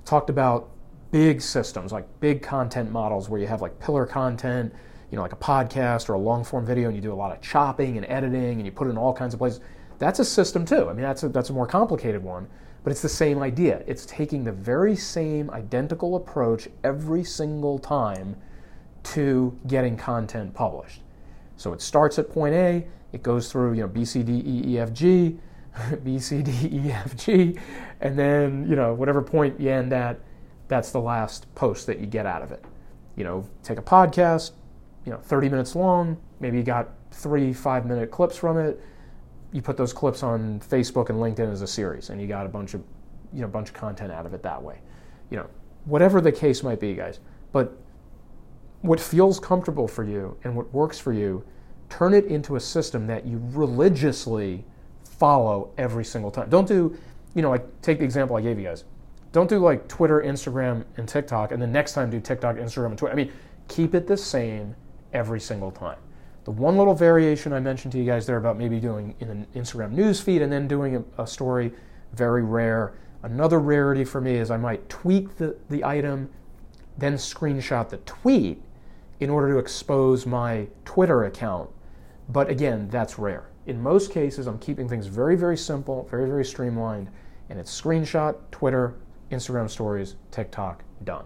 talked 0.03 0.29
about 0.29 0.69
big 1.11 1.41
systems, 1.41 1.93
like 1.93 2.05
big 2.19 2.41
content 2.41 2.91
models 2.91 3.29
where 3.29 3.39
you 3.39 3.47
have 3.47 3.61
like 3.61 3.79
pillar 3.79 4.05
content, 4.05 4.73
you 5.11 5.15
know, 5.15 5.21
like 5.21 5.31
a 5.31 5.37
podcast 5.37 6.09
or 6.09 6.13
a 6.13 6.19
long 6.19 6.43
form 6.43 6.65
video, 6.65 6.87
and 6.87 6.95
you 6.95 7.01
do 7.01 7.13
a 7.13 7.15
lot 7.15 7.31
of 7.31 7.39
chopping 7.39 7.95
and 7.95 8.05
editing, 8.07 8.57
and 8.57 8.65
you 8.65 8.71
put 8.71 8.87
it 8.87 8.89
in 8.89 8.97
all 8.97 9.13
kinds 9.13 9.33
of 9.33 9.37
places. 9.37 9.61
That's 9.97 10.19
a 10.19 10.25
system 10.25 10.65
too. 10.65 10.89
I 10.89 10.93
mean, 10.93 11.03
that's 11.03 11.23
a, 11.23 11.29
that's 11.29 11.51
a 11.51 11.53
more 11.53 11.67
complicated 11.67 12.21
one, 12.21 12.49
but 12.83 12.91
it's 12.91 13.01
the 13.01 13.07
same 13.07 13.41
idea. 13.41 13.81
It's 13.87 14.05
taking 14.05 14.43
the 14.43 14.51
very 14.51 14.97
same 14.97 15.49
identical 15.51 16.17
approach 16.17 16.67
every 16.83 17.23
single 17.23 17.79
time 17.79 18.35
to 19.03 19.57
getting 19.67 19.95
content 19.95 20.53
published. 20.53 21.02
So 21.63 21.71
it 21.71 21.81
starts 21.81 22.19
at 22.19 22.29
point 22.29 22.53
A, 22.53 22.85
it 23.13 23.23
goes 23.23 23.49
through, 23.49 23.75
you 23.75 23.83
know, 23.83 23.87
B, 23.87 24.03
C, 24.03 24.21
D, 24.21 24.33
E, 24.33 24.73
E, 24.73 24.79
F, 24.79 24.91
G, 24.91 25.39
B, 26.03 26.19
C, 26.19 26.41
D, 26.43 26.51
E, 26.69 26.91
F, 26.91 27.15
G, 27.15 27.57
and 28.01 28.19
then, 28.19 28.67
you 28.69 28.75
know, 28.75 28.93
whatever 28.93 29.21
point 29.21 29.57
you 29.61 29.69
end 29.69 29.93
at, 29.93 30.19
that's 30.67 30.91
the 30.91 30.99
last 30.99 31.47
post 31.55 31.87
that 31.87 31.99
you 31.99 32.05
get 32.05 32.25
out 32.25 32.41
of 32.41 32.51
it. 32.51 32.65
You 33.15 33.23
know, 33.23 33.47
take 33.63 33.77
a 33.77 33.81
podcast, 33.81 34.51
you 35.05 35.13
know, 35.13 35.19
30 35.19 35.47
minutes 35.47 35.73
long, 35.73 36.17
maybe 36.41 36.57
you 36.57 36.63
got 36.63 36.89
three 37.11 37.53
five 37.53 37.85
minute 37.85 38.11
clips 38.11 38.35
from 38.35 38.57
it. 38.57 38.81
You 39.53 39.61
put 39.61 39.77
those 39.77 39.93
clips 39.93 40.21
on 40.21 40.59
Facebook 40.59 41.07
and 41.07 41.17
LinkedIn 41.17 41.49
as 41.49 41.61
a 41.61 41.67
series, 41.67 42.09
and 42.09 42.19
you 42.19 42.27
got 42.27 42.45
a 42.45 42.49
bunch 42.49 42.73
of, 42.73 42.83
you 43.31 43.39
know, 43.39 43.47
a 43.47 43.51
bunch 43.51 43.69
of 43.69 43.73
content 43.73 44.11
out 44.11 44.25
of 44.25 44.33
it 44.33 44.43
that 44.43 44.61
way. 44.61 44.81
You 45.29 45.37
know, 45.37 45.47
whatever 45.85 46.19
the 46.19 46.31
case 46.33 46.61
might 46.61 46.81
be, 46.81 46.93
guys. 46.93 47.21
But 47.53 47.77
what 48.83 48.99
feels 48.99 49.39
comfortable 49.39 49.87
for 49.87 50.03
you 50.03 50.37
and 50.43 50.55
what 50.55 50.71
works 50.73 50.99
for 50.99 51.13
you, 51.13 51.43
turn 51.89 52.13
it 52.13 52.25
into 52.25 52.57
a 52.57 52.59
system 52.59 53.07
that 53.07 53.25
you 53.25 53.41
religiously 53.51 54.63
follow 55.03 55.71
every 55.77 56.03
single 56.03 56.29
time. 56.29 56.49
Don't 56.49 56.67
do, 56.67 56.95
you 57.33 57.41
know, 57.41 57.49
like 57.49 57.81
take 57.81 57.99
the 57.99 58.05
example 58.05 58.35
I 58.35 58.41
gave 58.41 58.59
you 58.59 58.65
guys. 58.65 58.83
Don't 59.31 59.49
do 59.49 59.57
like 59.57 59.87
Twitter, 59.87 60.21
Instagram, 60.21 60.83
and 60.97 61.07
TikTok, 61.07 61.51
and 61.51 61.61
the 61.61 61.67
next 61.67 61.93
time 61.93 62.09
do 62.09 62.19
TikTok, 62.19 62.57
Instagram, 62.57 62.87
and 62.87 62.97
Twitter. 62.97 63.13
I 63.13 63.15
mean, 63.15 63.31
keep 63.69 63.95
it 63.95 64.05
the 64.05 64.17
same 64.17 64.75
every 65.13 65.39
single 65.39 65.71
time. 65.71 65.97
The 66.43 66.51
one 66.51 66.77
little 66.77 66.93
variation 66.93 67.53
I 67.53 67.61
mentioned 67.61 67.93
to 67.93 67.97
you 67.97 68.05
guys 68.05 68.25
there 68.25 68.37
about 68.37 68.57
maybe 68.57 68.79
doing 68.79 69.15
in 69.21 69.29
an 69.29 69.47
Instagram 69.55 69.91
news 69.91 70.19
feed 70.19 70.41
and 70.41 70.51
then 70.51 70.67
doing 70.67 70.97
a, 70.97 71.23
a 71.23 71.25
story, 71.25 71.71
very 72.11 72.43
rare. 72.43 72.95
Another 73.23 73.59
rarity 73.59 74.03
for 74.03 74.19
me 74.19 74.35
is 74.35 74.51
I 74.51 74.57
might 74.57 74.87
tweak 74.89 75.37
the, 75.37 75.55
the 75.69 75.85
item, 75.85 76.29
then 76.97 77.13
screenshot 77.13 77.87
the 77.87 77.97
tweet, 77.97 78.61
in 79.19 79.29
order 79.29 79.53
to 79.53 79.59
expose 79.59 80.25
my 80.25 80.67
Twitter 80.85 81.23
account. 81.25 81.69
But 82.29 82.49
again, 82.49 82.89
that's 82.89 83.17
rare. 83.17 83.49
In 83.65 83.81
most 83.81 84.11
cases, 84.11 84.47
I'm 84.47 84.59
keeping 84.59 84.89
things 84.89 85.07
very, 85.07 85.35
very 85.35 85.57
simple, 85.57 86.07
very, 86.09 86.27
very 86.27 86.43
streamlined, 86.43 87.09
and 87.49 87.59
it's 87.59 87.81
screenshot, 87.81 88.35
Twitter, 88.51 88.95
Instagram 89.31 89.69
stories, 89.69 90.15
TikTok, 90.31 90.83
done. 91.03 91.25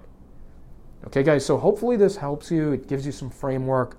Okay, 1.06 1.24
guys, 1.24 1.46
so 1.46 1.58
hopefully 1.58 1.96
this 1.96 2.18
helps 2.18 2.52
you. 2.52 2.74
It 2.74 2.88
gives 2.88 3.06
you 3.06 3.12
some 3.12 3.30
framework 3.30 3.98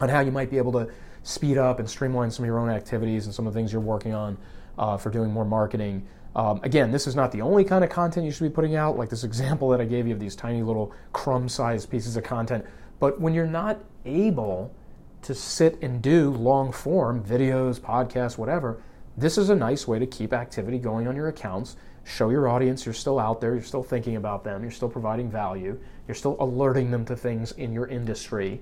on 0.00 0.08
how 0.08 0.20
you 0.20 0.32
might 0.32 0.50
be 0.50 0.58
able 0.58 0.72
to 0.72 0.88
speed 1.22 1.56
up 1.56 1.78
and 1.78 1.88
streamline 1.88 2.30
some 2.30 2.44
of 2.44 2.46
your 2.48 2.58
own 2.58 2.68
activities 2.68 3.26
and 3.26 3.34
some 3.34 3.46
of 3.46 3.54
the 3.54 3.58
things 3.58 3.72
you're 3.72 3.80
working 3.80 4.12
on 4.12 4.36
uh, 4.78 4.96
for 4.96 5.10
doing 5.10 5.30
more 5.30 5.44
marketing. 5.44 6.06
Um, 6.34 6.60
again, 6.62 6.90
this 6.90 7.06
is 7.06 7.14
not 7.14 7.30
the 7.30 7.42
only 7.42 7.62
kind 7.62 7.84
of 7.84 7.90
content 7.90 8.26
you 8.26 8.32
should 8.32 8.44
be 8.44 8.54
putting 8.54 8.74
out, 8.74 8.96
like 8.96 9.10
this 9.10 9.22
example 9.24 9.68
that 9.68 9.80
I 9.80 9.84
gave 9.84 10.06
you 10.06 10.14
of 10.14 10.20
these 10.20 10.34
tiny 10.34 10.62
little 10.62 10.92
crumb 11.12 11.48
sized 11.48 11.90
pieces 11.90 12.16
of 12.16 12.24
content. 12.24 12.64
But 13.02 13.20
when 13.20 13.34
you're 13.34 13.48
not 13.48 13.80
able 14.04 14.72
to 15.22 15.34
sit 15.34 15.76
and 15.82 16.00
do 16.00 16.30
long 16.30 16.70
form 16.70 17.20
videos, 17.20 17.80
podcasts, 17.80 18.38
whatever, 18.38 18.80
this 19.16 19.36
is 19.36 19.50
a 19.50 19.56
nice 19.56 19.88
way 19.88 19.98
to 19.98 20.06
keep 20.06 20.32
activity 20.32 20.78
going 20.78 21.08
on 21.08 21.16
your 21.16 21.26
accounts. 21.26 21.74
Show 22.04 22.30
your 22.30 22.46
audience 22.46 22.86
you're 22.86 22.94
still 22.94 23.18
out 23.18 23.40
there, 23.40 23.54
you're 23.54 23.64
still 23.64 23.82
thinking 23.82 24.14
about 24.14 24.44
them, 24.44 24.62
you're 24.62 24.70
still 24.70 24.88
providing 24.88 25.28
value, 25.28 25.80
you're 26.06 26.14
still 26.14 26.36
alerting 26.38 26.92
them 26.92 27.04
to 27.06 27.16
things 27.16 27.50
in 27.50 27.72
your 27.72 27.88
industry. 27.88 28.60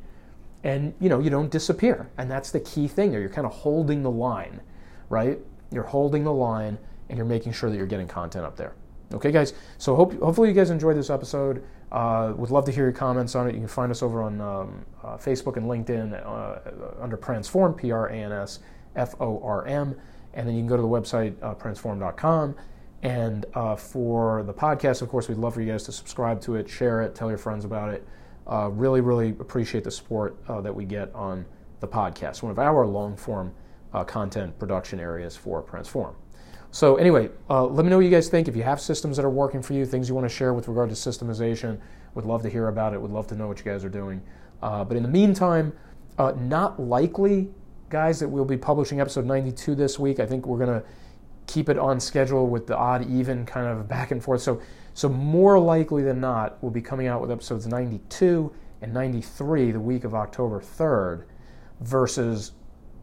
And 0.64 0.94
you 1.00 1.11
know, 1.11 1.18
you 1.18 1.28
don't 1.28 1.50
disappear. 1.50 2.09
And 2.16 2.30
that's 2.30 2.50
the 2.50 2.61
key 2.61 2.88
thing 2.88 3.11
there. 3.11 3.20
You're 3.20 3.28
kind 3.28 3.47
of 3.47 3.52
holding 3.52 4.02
the 4.02 4.11
line, 4.11 4.62
right? 5.11 5.38
You're 5.70 5.82
holding 5.82 6.25
the 6.25 6.32
line 6.32 6.78
and 7.11 7.18
you're 7.18 7.26
making 7.26 7.52
sure 7.52 7.68
that 7.68 7.76
you're 7.76 7.85
getting 7.85 8.09
content 8.09 8.47
up 8.47 8.56
there. 8.56 8.73
Okay, 9.12 9.32
guys. 9.32 9.54
So 9.78 9.96
hope, 9.96 10.18
hopefully 10.20 10.48
you 10.48 10.54
guys 10.54 10.70
enjoyed 10.70 10.96
this 10.96 11.10
episode. 11.10 11.64
Uh, 11.90 12.32
would 12.36 12.50
love 12.50 12.64
to 12.66 12.72
hear 12.72 12.84
your 12.84 12.92
comments 12.92 13.34
on 13.34 13.48
it. 13.48 13.54
You 13.54 13.60
can 13.60 13.68
find 13.68 13.90
us 13.90 14.02
over 14.02 14.22
on 14.22 14.40
um, 14.40 14.84
uh, 15.02 15.16
Facebook 15.16 15.56
and 15.56 15.66
LinkedIn 15.66 16.24
uh, 16.24 17.02
under 17.02 17.16
Pransform, 17.16 17.76
P 17.76 17.90
R 17.90 18.06
A 18.06 18.14
N 18.14 18.30
S 18.30 18.60
F 18.94 19.14
O 19.20 19.40
R 19.42 19.66
M. 19.66 19.96
And 20.34 20.46
then 20.46 20.54
you 20.54 20.60
can 20.60 20.68
go 20.68 20.76
to 20.76 20.82
the 20.82 20.88
website, 20.88 21.34
uh, 21.42 21.54
pransform.com. 21.54 22.54
And 23.02 23.46
uh, 23.54 23.74
for 23.74 24.44
the 24.44 24.54
podcast, 24.54 25.02
of 25.02 25.08
course, 25.08 25.28
we'd 25.28 25.38
love 25.38 25.54
for 25.54 25.60
you 25.60 25.72
guys 25.72 25.82
to 25.84 25.92
subscribe 25.92 26.40
to 26.42 26.54
it, 26.54 26.68
share 26.68 27.02
it, 27.02 27.14
tell 27.16 27.28
your 27.28 27.38
friends 27.38 27.64
about 27.64 27.92
it. 27.92 28.06
Uh, 28.46 28.68
really, 28.70 29.00
really 29.00 29.30
appreciate 29.40 29.82
the 29.82 29.90
support 29.90 30.36
uh, 30.46 30.60
that 30.60 30.74
we 30.74 30.84
get 30.84 31.12
on 31.14 31.44
the 31.80 31.88
podcast, 31.88 32.42
one 32.42 32.52
of 32.52 32.58
our 32.58 32.86
long 32.86 33.16
form 33.16 33.52
content 34.06 34.56
production 34.58 35.00
areas 35.00 35.36
for 35.36 35.60
Pransform. 35.60 36.14
So 36.72 36.96
anyway, 36.96 37.30
uh, 37.48 37.66
let 37.66 37.84
me 37.84 37.90
know 37.90 37.96
what 37.96 38.04
you 38.04 38.10
guys 38.10 38.28
think. 38.28 38.46
If 38.46 38.54
you 38.54 38.62
have 38.62 38.80
systems 38.80 39.16
that 39.16 39.24
are 39.24 39.30
working 39.30 39.60
for 39.60 39.72
you, 39.72 39.84
things 39.84 40.08
you 40.08 40.14
want 40.14 40.28
to 40.28 40.34
share 40.34 40.54
with 40.54 40.68
regard 40.68 40.88
to 40.90 40.94
systemization, 40.94 41.80
would 42.14 42.24
love 42.24 42.42
to 42.42 42.48
hear 42.48 42.68
about 42.68 42.94
it. 42.94 43.00
Would 43.00 43.10
love 43.10 43.26
to 43.28 43.34
know 43.34 43.48
what 43.48 43.58
you 43.58 43.64
guys 43.64 43.84
are 43.84 43.90
doing. 43.90 44.22
Uh, 44.62 44.84
but 44.84 44.96
in 44.96 45.02
the 45.02 45.08
meantime, 45.08 45.72
uh, 46.18 46.32
not 46.36 46.80
likely, 46.80 47.48
guys, 47.88 48.20
that 48.20 48.28
we'll 48.28 48.44
be 48.44 48.56
publishing 48.56 49.00
episode 49.00 49.26
92 49.26 49.74
this 49.74 49.98
week. 49.98 50.20
I 50.20 50.26
think 50.26 50.46
we're 50.46 50.64
going 50.64 50.80
to 50.80 50.86
keep 51.46 51.68
it 51.68 51.78
on 51.78 51.98
schedule 51.98 52.46
with 52.46 52.66
the 52.66 52.76
odd 52.76 53.08
even 53.08 53.44
kind 53.44 53.66
of 53.66 53.88
back 53.88 54.12
and 54.12 54.22
forth. 54.22 54.40
So, 54.40 54.60
so 54.94 55.08
more 55.08 55.58
likely 55.58 56.02
than 56.02 56.20
not, 56.20 56.62
we'll 56.62 56.70
be 56.70 56.82
coming 56.82 57.08
out 57.08 57.20
with 57.20 57.30
episodes 57.30 57.66
92 57.66 58.52
and 58.82 58.94
93 58.94 59.72
the 59.72 59.80
week 59.80 60.04
of 60.04 60.14
October 60.14 60.60
3rd 60.60 61.24
versus 61.80 62.52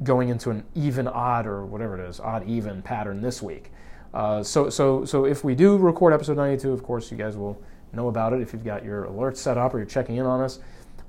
going 0.04 0.30
into 0.30 0.50
an 0.52 0.64
even 0.76 1.08
odd 1.08 1.48
or 1.48 1.66
whatever 1.66 2.00
it 2.00 2.10
is, 2.10 2.20
odd 2.20 2.48
even 2.48 2.82
pattern 2.82 3.22
this 3.22 3.42
week. 3.42 3.72
Uh, 4.14 4.42
so, 4.44 4.70
so, 4.70 5.06
so 5.06 5.26
if 5.26 5.44
we 5.44 5.56
do 5.56 5.78
record 5.78 6.14
episode 6.14 6.38
92, 6.38 6.72
of 6.72 6.84
course, 6.84 7.12
you 7.12 7.18
guys 7.18 7.38
will 7.38 7.62
know 7.94 8.08
about 8.08 8.34
it 8.34 8.42
if 8.42 8.54
you've 8.54 8.66
got 8.66 8.84
your 8.84 9.06
alerts 9.06 9.38
set 9.38 9.58
up 9.58 9.74
or 9.74 9.78
you're 9.78 9.86
checking 9.86 10.18
in 10.18 10.26
on 10.26 10.42
us. 10.42 10.60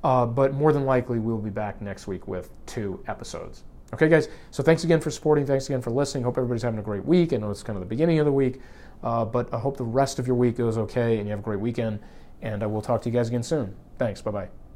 Uh, 0.04 0.24
but 0.24 0.54
more 0.54 0.72
than 0.72 0.84
likely, 0.84 1.18
we'll 1.18 1.38
be 1.38 1.50
back 1.50 1.80
next 1.82 2.06
week 2.06 2.28
with 2.28 2.50
two 2.66 3.02
episodes. 3.08 3.64
Okay, 3.92 4.08
guys. 4.08 4.28
So 4.50 4.62
thanks 4.62 4.84
again 4.84 5.00
for 5.00 5.10
supporting. 5.10 5.46
Thanks 5.46 5.66
again 5.66 5.80
for 5.80 5.90
listening. 5.90 6.24
Hope 6.24 6.36
everybody's 6.36 6.62
having 6.62 6.78
a 6.78 6.82
great 6.82 7.04
week. 7.04 7.32
I 7.32 7.36
know 7.36 7.50
it's 7.50 7.62
kind 7.62 7.76
of 7.76 7.80
the 7.80 7.88
beginning 7.88 8.18
of 8.18 8.26
the 8.26 8.32
week, 8.32 8.60
uh, 9.02 9.24
but 9.24 9.52
I 9.52 9.58
hope 9.58 9.76
the 9.76 9.84
rest 9.84 10.18
of 10.18 10.26
your 10.26 10.36
week 10.36 10.56
goes 10.56 10.76
okay 10.78 11.18
and 11.18 11.26
you 11.26 11.30
have 11.30 11.40
a 11.40 11.42
great 11.42 11.60
weekend. 11.60 12.00
And 12.42 12.62
I 12.62 12.66
will 12.66 12.82
talk 12.82 13.02
to 13.02 13.08
you 13.08 13.14
guys 13.14 13.28
again 13.28 13.42
soon. 13.42 13.74
Thanks. 13.98 14.20
Bye 14.20 14.30
bye. 14.30 14.67